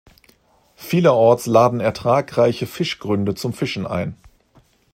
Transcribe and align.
Vielerorts 0.77 1.45
laden 1.45 1.79
ertragreiche 1.79 2.65
Fischgründe 2.65 3.35
zum 3.35 3.53
Fischen 3.53 3.85
ein. 3.85 4.15